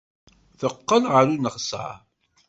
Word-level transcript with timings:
Teqqel 0.59 1.03
ɣer 1.13 1.25
uneɣsar. 1.33 1.95